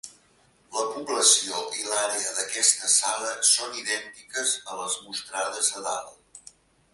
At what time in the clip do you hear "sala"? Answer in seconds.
2.95-3.29